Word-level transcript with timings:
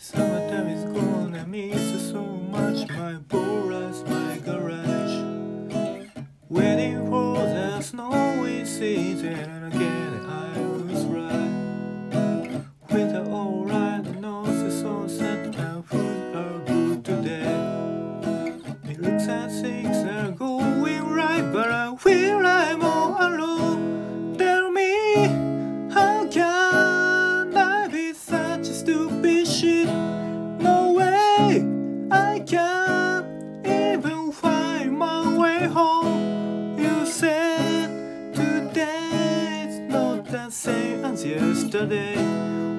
Summertime 0.00 0.68
is 0.68 0.84
gone, 0.84 1.34
I 1.34 1.44
miss 1.44 2.10
so 2.10 2.22
much 2.22 2.88
my 2.90 3.14
Boras, 3.14 4.08
my 4.08 4.38
garage. 4.38 6.14
Waiting 6.48 7.10
for 7.10 7.34
the 7.34 7.80
snowy 7.80 8.64
season 8.64 9.34
and 9.34 9.74
again 9.74 10.24
I 10.24 10.60
was 10.86 11.04
right. 11.06 12.62
Weather 12.92 13.28
alright, 13.28 14.04
the 14.04 14.12
nose 14.12 14.62
is 14.62 14.80
so 14.80 15.08
set 15.08 15.56
and 15.56 15.84
food 15.84 16.36
are 16.36 16.60
good 16.64 17.04
today. 17.04 17.58
It 18.84 19.00
looks 19.00 19.26
as 19.26 19.60
things 19.60 19.96
are 19.96 20.30
going 20.30 21.10
right, 21.10 21.52
but 21.52 21.72
I 21.72 21.96
feel 21.96 22.46
I'm 22.46 22.84
all 22.84 23.16
alone. 23.18 24.36
Tell 24.38 24.70
me, 24.70 25.26
how 25.92 26.24
can 26.30 27.56
I 27.56 27.88
be 27.90 28.12
such 28.12 28.60
a 28.60 28.74
stupid 28.74 29.37
the 40.48 40.54
same 40.54 41.04
as 41.04 41.26
yesterday. 41.26 42.16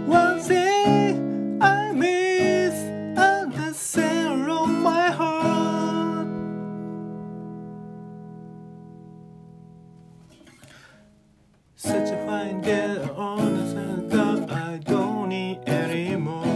One 0.07 0.39
thing 0.39 1.61
I 1.61 1.91
miss, 1.91 2.73
and 2.73 3.53
the 3.53 3.73
center 3.73 4.49
of 4.49 4.69
my 4.69 5.11
heart. 5.11 6.27
Such 11.75 12.09
a 12.09 12.25
fine 12.25 12.61
day 12.61 13.07
on 13.15 13.53
the 13.57 13.65
that 14.15 14.51
I 14.51 14.77
don't 14.77 15.29
need 15.29 15.59
anymore. 15.67 16.47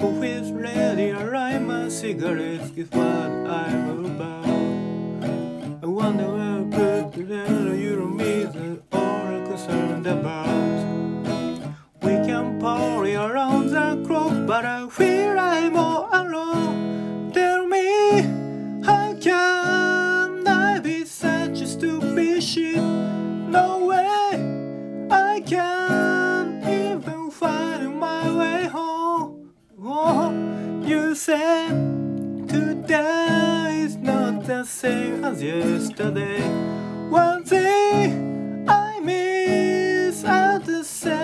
Who 0.00 0.22
is 0.24 0.50
ready? 0.50 1.12
I 1.12 1.58
my 1.60 1.88
cigarettes 1.88 2.72
is 2.74 2.90
what 2.90 3.30
I'm 3.60 4.06
about. 4.06 5.84
I 5.84 5.86
wonder 5.86 6.31
concerned 9.62 10.06
about. 10.06 10.86
We 12.02 12.14
can 12.26 12.58
party 12.58 13.14
around 13.14 13.70
the 13.70 14.02
clock, 14.06 14.46
but 14.46 14.64
I 14.64 14.88
feel 14.88 15.38
I'm 15.38 15.76
all 15.76 16.08
alone. 16.12 17.30
Tell 17.32 17.66
me, 17.66 18.22
how 18.84 19.14
can 19.20 20.46
I 20.46 20.80
be 20.80 21.04
such 21.04 21.60
a 21.60 21.66
stupid 21.66 22.42
shit? 22.42 22.76
No 22.76 23.86
way, 23.86 25.06
I 25.10 25.40
can't 25.46 26.64
even 26.66 27.30
find 27.30 27.98
my 27.98 28.36
way 28.36 28.66
home. 28.66 29.52
Oh, 29.80 30.32
you 30.82 31.14
said 31.14 32.48
today 32.48 33.82
is 33.84 33.96
not 33.96 34.44
the 34.44 34.64
same 34.64 35.24
as 35.24 35.40
yesterday. 35.40 36.42
the. 40.82 41.21